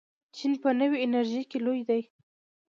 چین 0.35 0.51
په 0.61 0.69
نوې 0.79 0.97
انرژۍ 1.05 1.43
کې 1.49 1.57
لوی 1.65 1.81
دی. 1.89 2.01